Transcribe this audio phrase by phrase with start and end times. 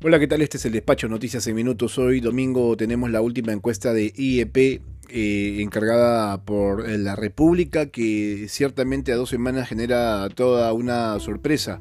[0.00, 0.42] Hola, ¿qué tal?
[0.42, 1.98] Este es el despacho Noticias en Minutos.
[1.98, 9.10] Hoy domingo tenemos la última encuesta de IEP eh, encargada por la República que ciertamente
[9.10, 11.80] a dos semanas genera toda una sorpresa.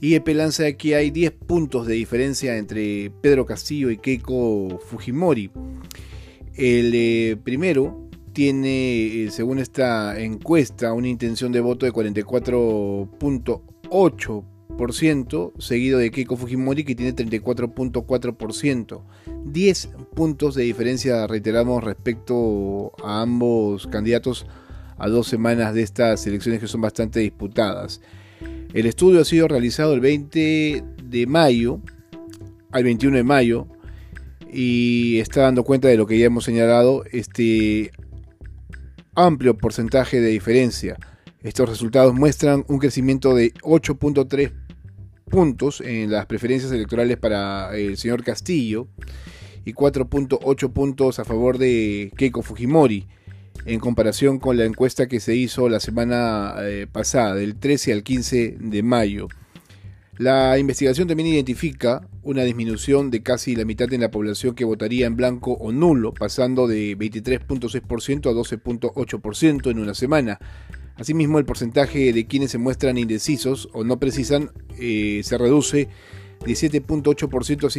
[0.00, 5.50] IEP lanza que hay 10 puntos de diferencia entre Pedro Castillo y Keiko Fujimori.
[6.54, 14.51] El eh, primero tiene, eh, según esta encuesta, una intención de voto de 44.8
[15.58, 19.02] seguido de Keiko Fujimori que tiene 34.4%.
[19.44, 24.46] 10 puntos de diferencia, reiteramos, respecto a ambos candidatos
[24.98, 28.00] a dos semanas de estas elecciones que son bastante disputadas.
[28.72, 31.80] El estudio ha sido realizado el 20 de mayo
[32.70, 33.66] al 21 de mayo
[34.52, 37.90] y está dando cuenta de lo que ya hemos señalado, este
[39.14, 40.98] amplio porcentaje de diferencia.
[41.42, 44.52] Estos resultados muestran un crecimiento de 8.3
[45.32, 48.86] puntos en las preferencias electorales para el señor Castillo
[49.64, 53.08] y 4.8 puntos a favor de Keiko Fujimori
[53.64, 58.02] en comparación con la encuesta que se hizo la semana eh, pasada, del 13 al
[58.02, 59.28] 15 de mayo.
[60.18, 65.06] La investigación también identifica una disminución de casi la mitad en la población que votaría
[65.06, 70.38] en blanco o nulo, pasando de 23.6% a 12.8% en una semana.
[70.96, 75.88] Asimismo, el porcentaje de quienes se muestran indecisos o no precisan eh, se reduce
[76.44, 77.70] de 7.8% a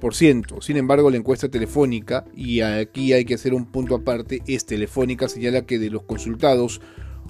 [0.00, 0.62] 5.1%.
[0.62, 5.28] Sin embargo, la encuesta telefónica, y aquí hay que hacer un punto aparte, es telefónica,
[5.28, 6.80] señala que de los consultados,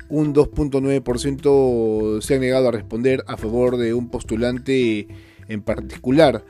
[0.08, 5.08] un 2.9% se han negado a responder a favor de un postulante
[5.48, 6.44] en particular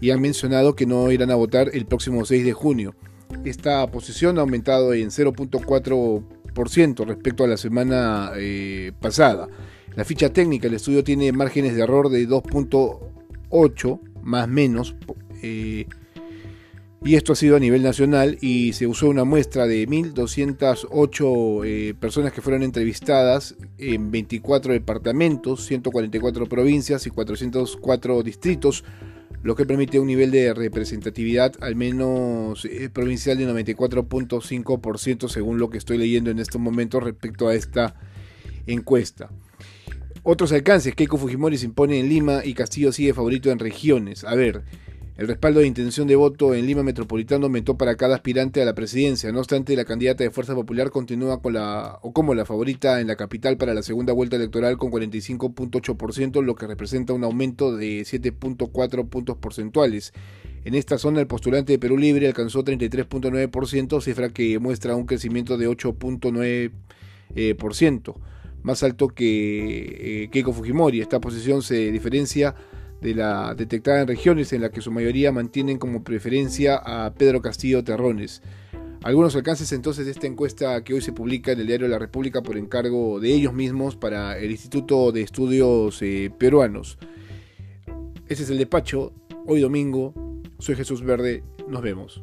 [0.00, 2.94] y han mencionado que no irán a votar el próximo 6 de junio.
[3.44, 9.48] Esta posición ha aumentado en 0.4% respecto a la semana eh, pasada.
[9.96, 14.96] La ficha técnica del estudio tiene márgenes de error de 2.8 más menos.
[15.42, 15.86] Eh,
[17.04, 21.94] y esto ha sido a nivel nacional y se usó una muestra de 1.208 eh,
[22.00, 28.84] personas que fueron entrevistadas en 24 departamentos, 144 provincias y 404 distritos
[29.44, 35.68] lo que permite un nivel de representatividad al menos eh, provincial de 94.5% según lo
[35.68, 37.94] que estoy leyendo en estos momentos respecto a esta
[38.66, 39.30] encuesta.
[40.26, 44.24] Otros alcances, Keiko Fujimori se impone en Lima y Castillo sigue favorito en regiones.
[44.24, 44.62] A ver,
[45.18, 48.74] el respaldo de intención de voto en Lima Metropolitano aumentó para cada aspirante a la
[48.74, 49.30] presidencia.
[49.32, 53.08] No obstante, la candidata de Fuerza Popular continúa con la, o como la favorita en
[53.08, 58.00] la capital para la segunda vuelta electoral con 45.8%, lo que representa un aumento de
[58.00, 60.14] 7.4 puntos porcentuales.
[60.64, 65.58] En esta zona, el postulante de Perú Libre alcanzó 33.9%, cifra que muestra un crecimiento
[65.58, 66.72] de 8.9%,
[67.36, 67.54] eh,
[68.64, 71.00] más alto que eh, Keiko Fujimori.
[71.00, 72.56] Esta posición se diferencia
[73.00, 77.40] de la detectada en regiones en las que su mayoría mantienen como preferencia a Pedro
[77.40, 78.42] Castillo Terrones.
[79.02, 82.42] Algunos alcances entonces de esta encuesta que hoy se publica en el diario La República
[82.42, 86.98] por encargo de ellos mismos para el Instituto de Estudios eh, Peruanos.
[88.26, 89.12] Ese es el despacho,
[89.46, 90.14] hoy domingo.
[90.58, 92.22] Soy Jesús Verde, nos vemos.